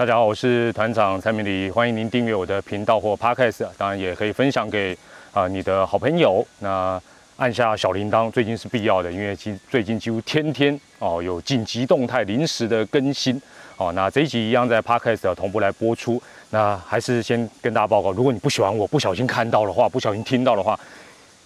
[0.00, 4.96] 大家好，我是团长蔡明礼，欢迎您订阅我的频道或 Podcast，当然也可以分享给
[5.30, 6.42] 啊你的好朋友。
[6.60, 6.98] 那
[7.36, 13.38] 按下小铃铛，最近是必要的，因为今最近几乎天天哦有紧急动态临时的更新
[13.76, 13.92] 哦。
[13.92, 16.18] 那这一集一样在 Podcast 同步来播出。
[16.48, 20.80] 那还是先跟大家报告，如果你不喜欢我不小心看到的话，不小心听到的话，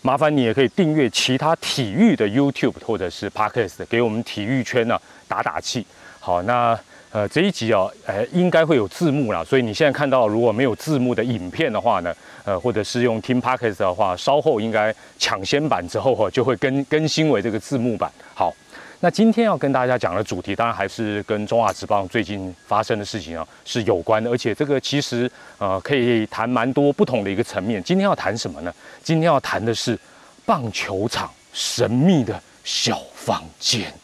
[0.01, 4.97] 麻烦你也可以订阅其他体育的 YouTube 或者是 Podcast，给我们体育圈呢
[5.27, 5.85] 打打气。
[6.21, 6.79] 好，那。
[7.15, 12.13] 呃，这一集哦，呃，应该会有字幕啦，所以你现在看到如果没有字幕的影片的话呢，
[12.45, 18.11] 呃，或者是用听 podcast 的话，稍后应该抢先版之后哈，就会更更新为这个字幕版。
[18.35, 18.53] 好，
[18.99, 27.81] 那今天要跟大家讲的主题，当然还是跟中华职棒最近发生的事情啊是有关的，而且这个其实呃可以谈蛮多不同的一个层面。
[27.85, 28.75] 今天要谈什么呢？
[29.05, 29.97] 今天要谈的是
[30.45, 33.95] 棒球场神秘的小房间。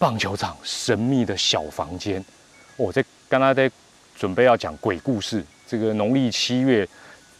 [0.00, 2.24] 棒球场神秘的小房间，
[2.78, 3.70] 我在刚刚在
[4.16, 5.44] 准备要讲鬼故事。
[5.66, 6.88] 这个农历七月，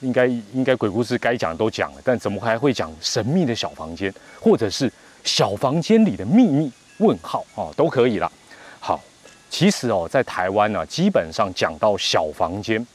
[0.01, 4.93] 应该应该鬼故事该讲都讲了，但怎么还会讲神秘的小房间，或者是
[5.25, 6.71] 小房间里的秘密？
[6.99, 8.31] 问号哦，都可以了。
[8.79, 9.01] 好，
[9.49, 12.87] 其实哦，在台湾呢，基本上讲到小房间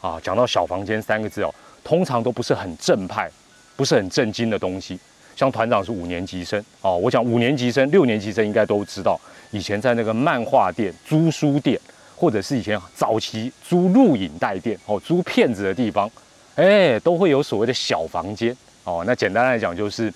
[0.00, 3.28] 啊，讲到小房间三个字哦，通常都不是很正派，
[3.74, 4.96] 不是很震惊的东西。
[5.38, 9.16] 像团长是五年级生哦，我讲五年级生、六年级生应该都知道，
[9.52, 11.78] 以前在那个漫画店、租书店，
[12.16, 16.10] 或者是以前早期租录影带店哦、租片子的地方，
[16.56, 19.04] 哎，都会有所谓的小房间哦。
[19.06, 20.12] 那简单来讲就是，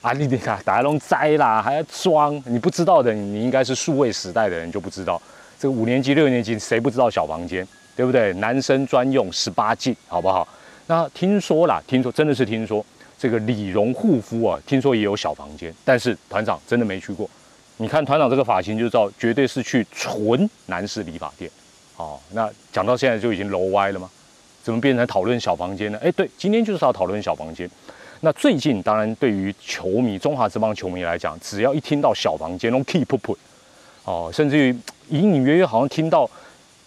[0.00, 5.20] 啊，你你看，大家弄摘啦，还要装，你不知道的，你应该是数位时代的人就不知道。
[5.58, 8.32] 这个五年级、六年级谁不知道小房间，对不对？
[8.36, 10.48] 男生专用十八禁，好不好？
[10.86, 12.82] 那听说啦，听说真的是听说。
[13.22, 17.30] 这个理容护肤啊，听说也有小房间，但是团长真的没去过。
[17.76, 21.48] 你看团长这个发型就知道，绝对是去纯男士理发店。
[21.96, 24.10] 哦，那讲到现在就已经楼歪了吗？
[24.64, 25.98] 怎么变成讨论小房间呢？
[26.02, 27.70] 哎，对，今天就是要讨论小房间。
[28.22, 33.36] 那最近当然对于球迷，中华这帮球迷来讲，只要一听到小房间，都 keep put，
[34.02, 34.76] 哦，甚至于
[35.10, 36.28] 隐隐约约好像听到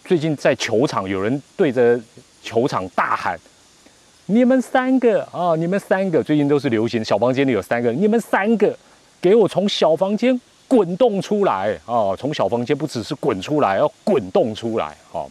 [0.04, 1.98] 最近在球场有人对着
[2.44, 3.40] 球场大喊。
[4.28, 8.76] 你们三个啊，你们三个最近都是流行小房间里有三个，你们三个
[9.22, 12.16] 给我从小房间滚动出来啊！
[12.18, 15.22] 从小房间不只是滚出来，要滚动出来啊！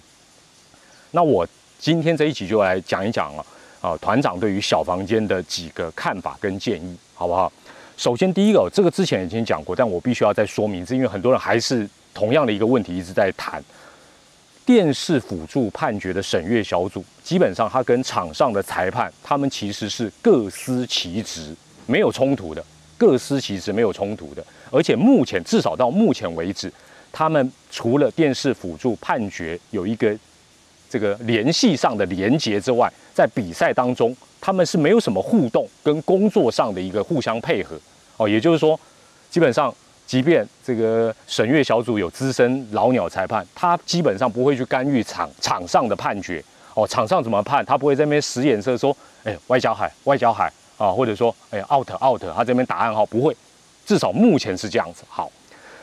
[1.11, 1.47] 那我
[1.81, 3.45] 今天这一集就来讲一讲啊
[3.81, 7.53] 啊，团长对于小房间的几个看法跟建议，好不好？
[7.97, 13.61] 首先第一个，这个之前已经讲过，但我必须要再说明，是因为很多人还是同样的一个问题一直在谈。
[14.65, 21.53] 电视辅助判决的审阅小组，基本上他跟场上的裁判，他们其实是各司其职，
[21.87, 22.63] 没有冲突的，
[22.99, 24.45] 各司其职没有冲突的。
[24.71, 26.71] 而且目前至少到目前为止，
[27.11, 30.15] 他们除了电视辅助判决有一个
[30.89, 37.81] 这个联系上的连结之外，在比赛当中，他们是没有什么互动跟工作上的一个互相配合。
[38.19, 38.79] 哦，也就是说，
[39.31, 39.75] 基本上。
[40.07, 46.87] 即便这个审阅小组有资深老鸟裁判，他基本上不会去干预场场上的判决哦。
[46.87, 53.37] 场上怎么判，他不会在那边使眼色说：“哎，外交海，外交海啊！”或者说：“哎，out out。”他这边答案号不会，
[53.87, 55.03] 至少目前是这样子。
[55.09, 55.31] 好，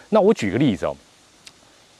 [0.09, 0.95] 那我举个例子哦。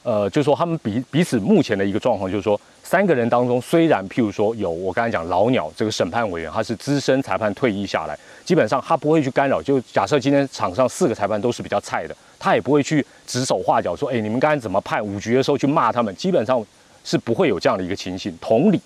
[0.04, 9.62] 呃，就是说他们彼彼此目前的一个状况，就是说三个人当中，虽然譬如说有我刚才讲老鸟这个审判委员，他是资深裁判退役下来，基本上他不会去干扰。
[9.62, 16.60] 就假设今天场上四个裁判都是比较菜的，他也不会去指手画脚说，哎，你们刚才怎么判五局的时候去骂他们，基本上
[17.04, 18.36] 是不会有这样的一个情形。
[18.40, 18.80] 同理，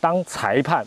[0.00, 0.86] 当裁判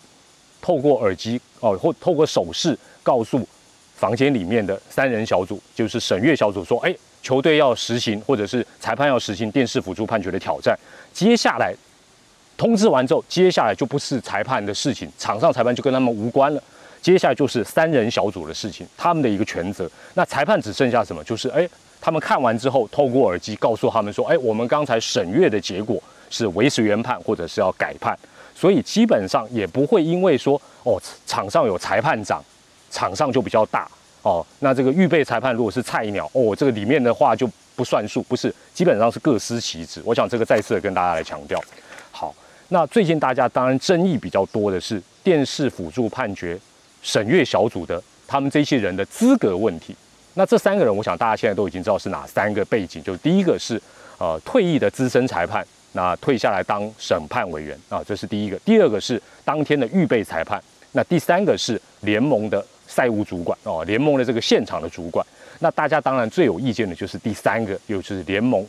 [0.61, 3.47] 透过耳机哦或透过手势告诉
[3.95, 6.95] 房间里面的三人小组，就是审阅小组说，哎。
[7.23, 10.77] 球队要实行，或者是裁判要实行电视辅助判决的挑战。
[11.13, 11.73] 接下来
[12.57, 16.61] 通知完之后，接下来就不是裁判的事情，场上裁判就跟他们无关了。
[17.01, 19.89] 接下来就是三人小组的事情，他们的一个权责。
[20.15, 21.23] 那裁判只剩下什么？
[21.23, 21.65] 就是哎，
[22.01, 28.17] 他们看完之后，透过耳机告诉他们说，哎，我们刚才审阅的结果是维持原判，或者是要改判。
[28.55, 32.43] 所以基本上也不会因为说哦，场上有裁判长，
[32.89, 33.87] 场上就比较大。
[34.23, 40.01] 哦，那这个预备裁判如果是菜鸟哦，这个里面的话就不算数，不是，基本上是各司其职。
[40.05, 41.61] 我想这个再次的跟大家来强调。
[42.11, 42.33] 好，
[42.69, 46.57] 那最近大家当然争议比较多的是电视辅助判决
[47.01, 49.95] 审阅小组的他们这些人的资格问题。
[50.35, 53.79] 那这三个人，我想大家现在都已经知道是哪三个背景，就第一个是
[54.17, 60.59] 呃退役的资深裁判，那退下来当审判委员啊，这是第一个；第二个是当天的预备裁判；
[60.91, 62.63] 那第三个是联盟的。
[62.85, 65.25] 赛务主管哦，联盟的这个现场的主管，
[65.59, 68.63] 那大家当然最有意见的就是第三个，也就是联盟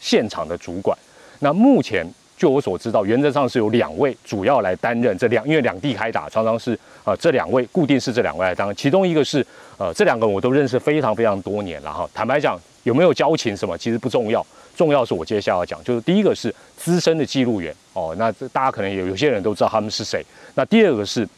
[0.00, 0.96] 现场的主管。
[1.40, 2.06] 那目前
[2.38, 8.74] 据我所知道，原则上是有两位主要来担任这两，因为两地开打，常常是呃这两位固定是这两位来当。
[8.74, 9.44] 其中一个是
[9.76, 12.08] 呃这两个我都认识非常非常多年了哈。
[12.14, 14.46] 坦白讲，有没有交情什么其实不重要，
[14.78, 20.24] 重要是我接下来要讲，就是第一个是资深的记录员哦，那这大家可能有有些人都知道他们是谁。
[20.54, 21.28] 那第二个是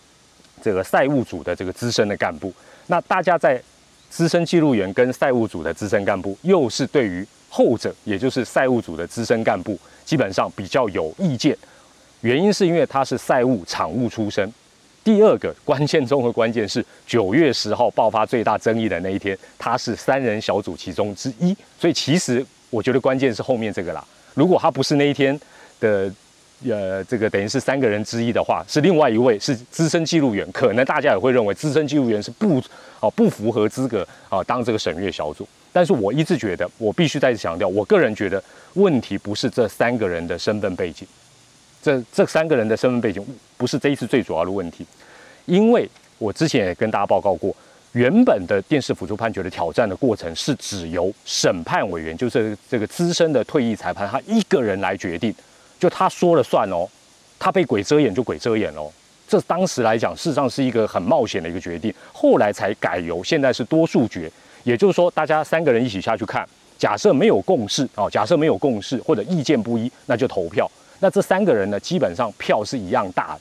[0.63, 2.53] 这个赛务组的这个资深的干部。
[2.89, 3.61] 那大家在
[4.11, 9.79] 资深记录员跟赛务组的资深干部，又是对于后者，也就是赛务组的资深干部。
[10.05, 11.57] 基本上比较有意见，
[12.21, 14.53] 原因是因为他是赛务场务出身。
[15.03, 21.57] 第二个关键中的关键是九月十号爆发最大争议的那一天，他是三人小组其中之一。
[21.79, 24.05] 所以其实我觉得关键是后面这个啦。
[24.35, 25.39] 如果他不是那一天
[25.81, 26.11] 的，
[26.69, 32.63] 呃，这个等于是三个人之一的话，是另外一位是资深记录员，可能大家也会认为资深记录员是不
[33.01, 35.47] 哦不符合资格啊当这个审阅小组。
[35.73, 38.43] 但是我一直觉得，我必须再次强调，我个人觉得
[38.75, 41.07] 问题不是这三个人的身份背景，
[41.83, 43.25] 这这三个人的身份背景
[43.57, 44.85] 不是这一次最主要的问题，
[45.47, 45.89] 因为
[46.19, 47.55] 我之前也跟大家报告过，
[47.93, 55.35] 原本的电视辅助判决的挑战的过程是只由审判委员，就是这个资深的退役裁判，他一个人来决定，
[55.79, 56.89] 就他说了算哦，
[57.39, 58.89] 他被鬼遮眼就鬼遮眼哦，
[59.27, 64.31] 这当时来讲，事实上是一个很冒险的一个决定，后来才改由现在是多数决。
[64.63, 66.47] 也就是说，大家三个人一起下去看，
[66.79, 70.71] 假设没有共识啊，假设没有共识或者意见不一，那就投票。
[71.01, 73.41] 那这三个人呢，基本上票是一样大的，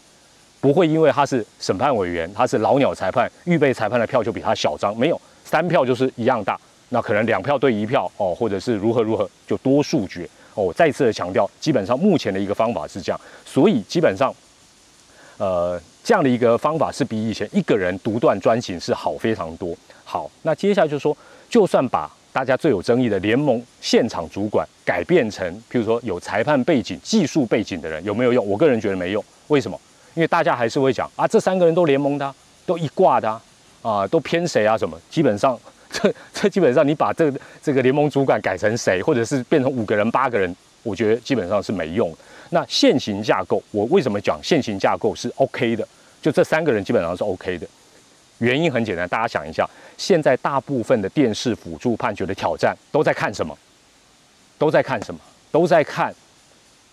[0.62, 6.60] 不会因为他是审判委员，他是老鸟裁判，预备裁判的票就比他小张，没有三票就是一样大。
[6.90, 10.74] 那可能两票对一票哦，或者是如何如何，就多数决哦。
[10.76, 14.34] 再次的强调，基本上目前的一个方法是这样，所以基本上，
[15.38, 19.78] 呃，这样的一个方法是比以前一个人独断专行是好非常多。
[20.04, 21.16] 好，那接下来就是说，
[21.48, 28.46] 就算把大家最有争议的联盟现场主管改变成，譬如说有裁判背景、技术背景的人，有没有用？
[28.48, 29.24] 我个人觉得没用。
[29.48, 29.80] 为什么？
[30.20, 32.36] 因为大家还是会讲啊，这三个人都联盟的，
[32.66, 33.42] 都一挂的
[33.82, 34.78] 啊，都偏谁啊？
[34.78, 35.00] 什么？
[35.10, 35.58] 基本上，
[35.90, 37.32] 这这基本上你把这
[37.64, 42.14] 这个联盟主管改成谁，或者是变成五个人、八个人，我觉得基本上是没用。
[42.50, 45.88] 那现行架构，我为什么讲现行架构是 OK 的？
[46.22, 47.66] 就这三个人基本上是 OK 的。
[48.40, 49.66] 原因很简单，大家想一下，
[49.98, 53.58] 现在大部分的电视辅助判决的挑战都在看什么？
[54.58, 55.22] 都在看什么？
[55.50, 56.14] 都在看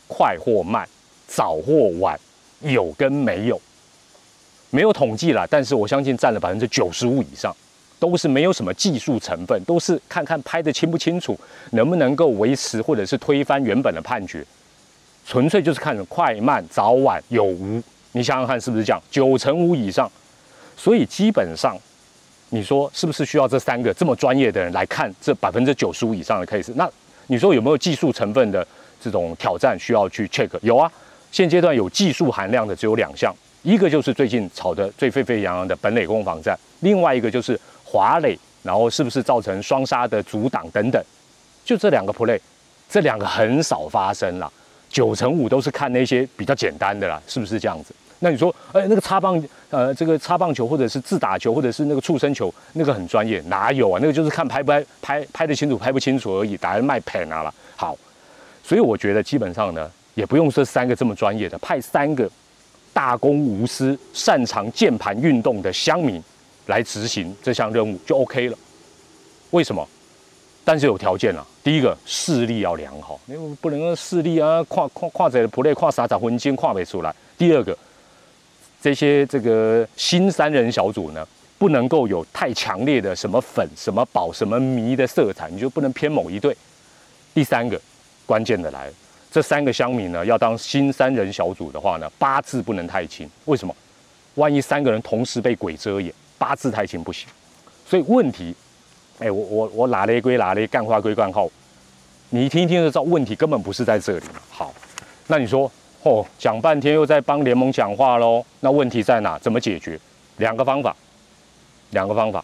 [0.07, 0.89] 快或慢、
[1.27, 2.17] 早或晚、
[2.61, 3.61] 有跟没有。
[4.71, 7.55] 没有统计了，但是我相信占了百分之九十五以上，
[7.99, 11.39] 都是没有什么技术成分，都是看看拍的清不清楚，
[11.71, 14.45] 能不能够维持或者是推翻原本的判决，
[15.25, 17.81] 纯粹就是看快慢、早晚有无。
[18.13, 19.01] 你想想看，是不是这样？
[19.11, 20.11] 九成五以上。
[20.77, 21.79] 所以基本上，
[22.51, 26.73] 你说是不是需要这三个这么专业的人来看这百分之九十五以上的 case？
[26.75, 26.91] 那
[27.29, 28.67] 你说有没有技术成分的
[29.01, 30.51] 这种挑战需要去 check？
[30.61, 30.91] 有啊，
[31.37, 33.31] 现阶段有技术含量的只有两项，
[33.63, 41.05] 一个就是最近炒得最沸沸扬扬的本垒攻防战，另外一个就是华垒，然后是不是造成双杀的阻挡等等，
[41.63, 42.41] 就这两个 play，
[42.89, 44.51] 这两个很少发生了，
[44.89, 47.95] 九成五都是看那些比较简单的啦，是不是这样子？
[48.21, 49.39] 那你说，哎，那个擦棒，
[49.69, 53.99] 呃，这个擦棒球或者是自打球或者是那个触身球，那个很专业，哪有啊？
[54.01, 57.53] 那个就是看拍不拍，拍拍得清楚，拍不清楚而已，打来卖 pen 啊了。
[57.77, 57.95] 好，
[58.65, 62.29] 所以我觉得基本上呢，也不用这三个这么专业的，派三个
[62.93, 66.21] 大公无私、擅长键盘运动的乡民
[66.67, 68.59] 来执行这项任务就 OK 了。
[69.53, 69.87] 为什么？
[70.65, 77.15] 但是有条件啊，第一个视力要良好，因为不能视力啊，跨跨跨在 play 跨啥啥分金跨不出来。
[77.39, 77.79] 第二个。
[78.79, 81.27] 这些这个新三人小组呢，
[81.59, 86.57] 不能够有太强烈的什么粉、什么宝、什么迷的色彩，你就不能偏某一队。
[87.35, 87.81] 第三个
[88.27, 88.93] 关键的来了，
[89.37, 93.29] 这三个乡民呢，要当新三人小组的话呢，八字不能太轻。
[93.45, 93.77] 为什么？
[94.37, 97.29] 万一三个人同时被鬼遮眼，八字太轻不行。
[97.87, 98.55] 所以问题，
[99.19, 101.47] 哎，我我我哪雷归哪雷，干话归干话，
[102.31, 104.25] 你一听听就知道问题根本不是在这里。
[104.49, 104.73] 好，
[105.27, 105.71] 那你说？
[106.05, 109.39] 哦，讲半天又在帮联盟讲话喽，那问题在哪？
[109.39, 110.01] 怎么解决？
[110.39, 110.97] 两个方法，
[111.91, 112.43] 两个方法，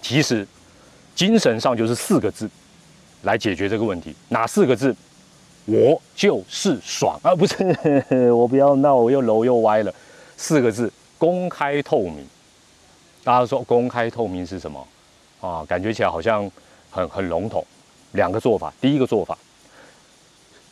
[0.00, 0.44] 其实
[1.14, 2.50] 精神上就是四个字
[3.22, 4.12] 来解决这个问题。
[4.30, 4.92] 哪四个字？
[5.64, 7.34] 我就是爽啊！
[7.34, 7.54] 不是，
[8.34, 9.94] 我不要闹，我又楼又歪了。
[10.36, 12.26] 四个字：公开透明。
[13.22, 14.86] 大家说公开透明是什么？
[15.40, 16.50] 啊，感觉起来好像
[16.90, 17.64] 很很笼统。
[18.12, 19.38] 两个做法，第一个做法。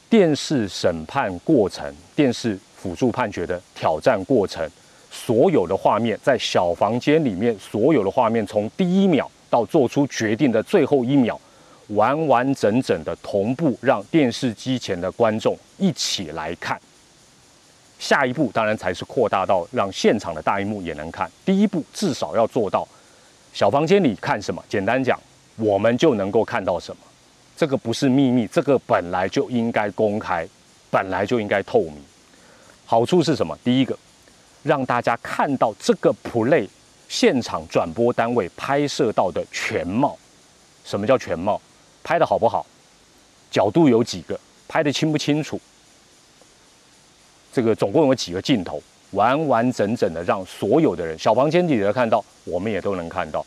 [0.08, 4.68] 电视审判过程、电视辅助判决的挑战过程，
[5.08, 11.40] 所有的画面在小房间里面，所有的画面从第一秒到做出决定的最后一秒，
[11.94, 16.80] 完完整整的同步，让电视机前的观众一起来看。
[17.98, 21.30] 下一步当然才是扩大到让现场的大荧幕也能看。
[21.44, 22.86] 第一步至少要做到
[23.52, 25.20] 小房间里看什么，简单讲，
[25.56, 27.02] 我们就能够看到什么。
[27.56, 30.48] 这个不是秘密，这个本来就应该公开，
[30.90, 31.96] 本来就应该透明。
[32.86, 33.54] 好处是什么？
[33.62, 33.94] 第一个，
[34.62, 36.66] 让大家看到这个 play
[37.08, 40.16] 现场转播单位拍摄到的全貌。
[40.84, 41.60] 什么叫全貌？
[42.10, 42.66] 拍的好不好？
[43.52, 44.36] 角度有几个？
[44.66, 45.60] 拍的清不清楚？
[47.52, 48.82] 这个总共有几个镜头？
[49.12, 53.46] 完完整整的让所有的人，小房间里的看到，我们也都能看到。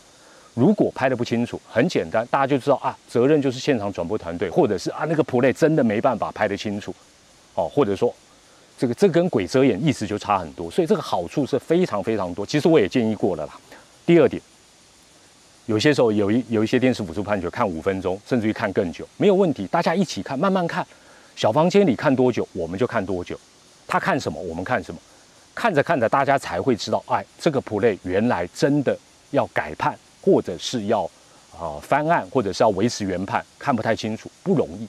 [0.53, 6.95] 如果拍的不清楚，很简单，大家就知道啊，责任就是现场转播团队，或者是啊那个 play 真的没办法拍得清楚，
[7.55, 8.15] 哦，或者说
[8.77, 12.45] 这个这跟鬼遮眼意思就差很多，所以这个好处是非常非常多。
[12.45, 13.59] 其实我也建议过了啦。
[14.05, 14.41] 第二点，
[15.65, 20.85] 有些时候有一有一些电视辅助判决看五分钟，甚至于看更久，没有问题，大家一起看，慢慢看，
[21.35, 23.39] 小房间里看多久我们就看多久，
[23.87, 24.99] 他看什么我们看什么，
[25.55, 28.97] 看着看着大家才会知道，哎，这个 play 原来真的
[29.31, 29.97] 要改判。
[30.25, 31.03] 或者是要
[31.51, 34.87] 啊翻案，或者是要维持原判，看不太清楚，不容易。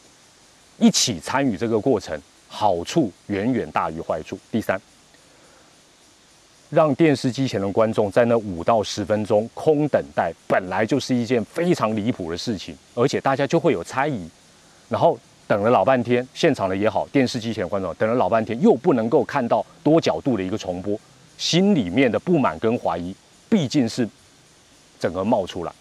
[0.79, 2.17] 一起参与这个过程，
[2.47, 4.39] 好处远远大于坏处。
[4.53, 4.81] 第三，
[6.75, 14.29] 让电视机前的观众在那五到十分钟空等待，本来就是一件非常离谱的事情，而且大家就会有猜疑，
[14.89, 20.99] 然后等了老半天，现场的也好，电视机前的观众等了老半天，又不能够看到多角度的一个重播，
[21.39, 23.15] 心里面的不满跟怀疑，
[23.49, 24.07] 毕竟是。
[24.97, 25.73] 整个冒出来，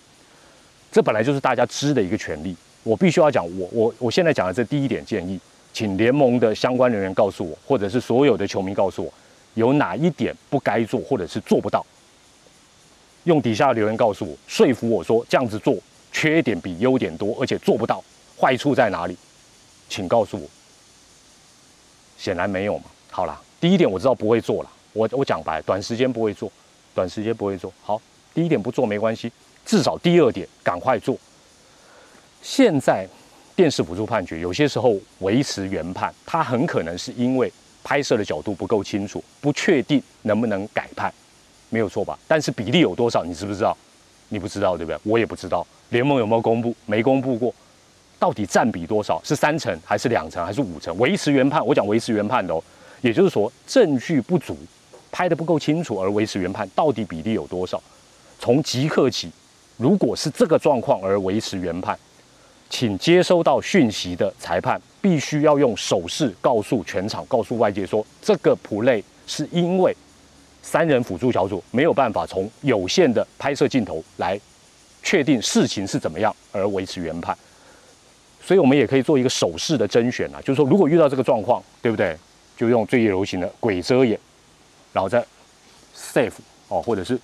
[0.91, 2.53] 这本来就是大家知的一个权利。
[2.83, 5.39] 我必须要讲，我我我现在讲的这第一点建议，
[5.71, 9.13] 请联盟的相关人员告诉我，或者是所有的球迷告诉我，
[9.53, 11.85] 有哪一点不该做，或者是做不到。
[13.25, 15.77] 用底下的留言告诉我，说服我说这样子做
[16.11, 18.03] 缺点比优点多，而且做不到，
[18.39, 19.17] 坏处在哪里？
[19.87, 20.47] 请告诉我。
[22.17, 22.85] 显然没有嘛。
[23.09, 26.51] 好了，第一点我知道不会做了，我我讲白，短时间不会做，
[26.93, 28.01] 短时间不会做好。
[28.33, 29.31] 第一点不做没关系，
[29.65, 31.17] 至少第二点赶快做。
[32.41, 33.07] 现在
[33.55, 37.51] 电视辅助判决有些时候维持原判，它很可能是因为
[37.83, 41.13] 拍摄的角度不够清楚，不确定能不能改判，
[41.69, 42.17] 没有错吧？
[42.27, 43.77] 但是比例有多少，你知不知道？
[44.29, 44.99] 你不知道对不对？
[45.03, 46.73] 我也不知道，联盟有没有公布？
[46.85, 47.53] 没公布过，
[48.17, 49.21] 到底占比多少？
[49.23, 50.97] 是三成还是两成还是五成？
[50.97, 52.63] 维持原判，我讲维持原判的哦，
[53.01, 54.57] 也就是说证据不足，
[55.11, 57.81] 拍的不够清楚而维持原判，到底比例有多少？
[58.39, 59.31] 从即刻起，
[59.77, 61.97] 如果是这个状况而维持原判，
[62.73, 69.95] 请接收到讯息的裁判必须要用手势告诉全场、告诉外界说，这个 play 是因为
[70.63, 74.41] 三人辅助小组没有办法从有限的拍摄镜头来
[75.03, 77.37] 确定事情是怎么样而维持原判。
[78.43, 82.17] 所以我们也可以做一个手势的甄选啊，就是说如果遇到这个状况，对不对？
[82.57, 84.19] 就用最流行的鬼遮眼，
[84.91, 85.23] 然后再
[85.95, 86.33] safe
[86.69, 87.19] 哦，或者是。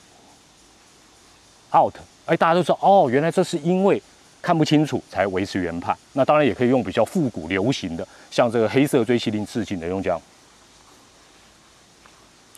[1.74, 1.96] out，
[2.28, 4.00] 哎，大家都说哦，原来这是因为
[4.42, 5.98] 看不清楚才维持原判。
[6.14, 10.22] 那当然也可以用比较复古流行的，像这个黑色锥麒麟致敬的，用这样，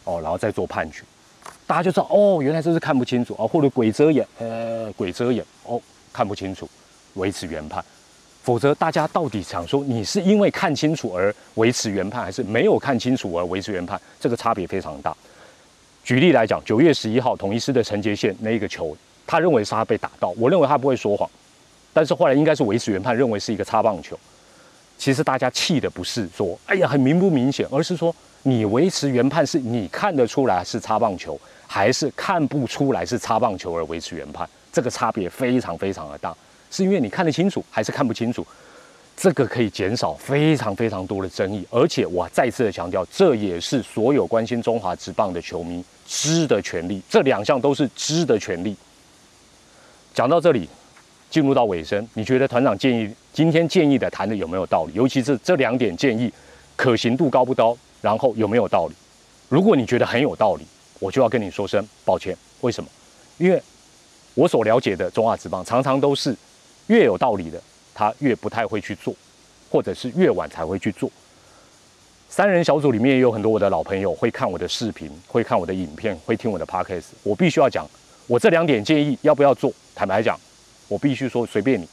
[0.04, 1.04] 哦，然后再做判决，
[1.66, 6.70] 大家就知道哦，原来这是看不清楚啊，或者鬼遮眼，呃，鬼遮眼，哦，看不清楚，
[7.16, 7.84] 维持原判。
[8.44, 14.02] 否则大家到底想说你是因为看清楚而维持原判，还是没有看清楚而维持原判？
[14.20, 15.16] 这个差别非常大。
[16.04, 18.98] 举例来讲，九月十一号统一师的陈杰宪那一个球，
[19.28, 21.30] 他认为是他被打到，我认为他不会说谎，
[21.94, 24.18] 但是后来应该是维持原判，认为是一个擦棒球。
[24.98, 36.36] 其实大家气的不是说，哎呀很明不明显，而是说你维持原判是你看得出来是擦棒球，还是看不出来是擦棒球而维持原判，这个差别非常非常的大，
[36.70, 38.46] 是因为你看得清楚还是看不清楚。
[39.18, 47.00] 这个可以减少非常非常多的争议，而且我再次的强调，这也是所有关心中华职棒的球迷知的权利。
[47.08, 48.76] 这两项都是知的权利。
[50.14, 50.68] 讲到这里，
[51.32, 54.94] 进入到尾声，你觉得团长建议今天建议的谈的有没有道理？
[54.94, 56.32] 尤其是这两点建议，
[56.76, 57.76] 可行度高不高？
[58.02, 58.94] 然后有没有道理？
[59.50, 60.66] 如果你觉得很有道理，
[61.00, 62.38] 我就要跟你说声抱歉。
[62.60, 62.90] 为什么？
[63.40, 63.60] 因为
[64.36, 66.36] 我所了解的中华职棒常常都是
[66.86, 67.60] 越有道理的。
[67.94, 69.14] 他越不太会去做，
[69.70, 71.12] 或者是越晚才会去做。
[72.30, 77.08] 三人小组里面也有很多我的老朋友会看我的视频，会看我的影片，会听我的 podcast。
[77.22, 77.88] 我必须要讲，
[78.28, 79.72] 我这两点建议要不要做？
[79.94, 80.40] 坦白讲，
[80.92, 81.88] 我必须说随便你，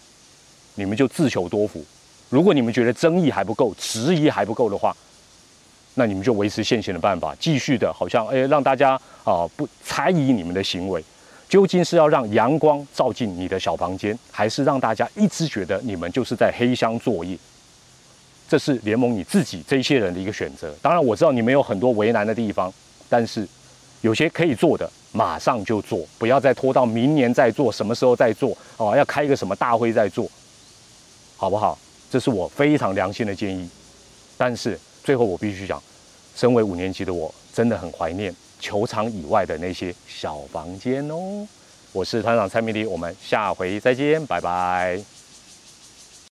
[0.75, 1.85] 你们就自求多福。
[2.29, 4.93] 如果你们觉得争议还不够，质疑还不够的话，
[5.95, 11.01] 那你们就维持现行的办法，继续的，好像哎让大家啊不猜疑你们的行为。
[11.49, 17.39] 究竟是要让阳光照进你的小房间，还是让大家一直觉得你们就是在黑箱作业？
[18.49, 20.75] 这是联盟你自己这些人的一个选择。
[20.83, 22.75] 当然，我知道你们有很多为难的地方，
[23.09, 23.47] 但是
[24.01, 28.57] 有些可以做的，马上就做，不要再拖到明年再做，什么时候再做？
[28.77, 30.31] 哦，要开一个什么大会再做，
[31.37, 31.79] 好不好？
[32.11, 33.69] 这是我非常良心的建议。
[34.37, 35.83] 但是最后我必须讲，
[36.37, 38.35] 身为五年级的我，真的很怀念。
[38.61, 41.47] 球场以外的那些小房间哦，
[41.93, 45.18] 我是团长蔡明迪，我们下回再见，拜拜。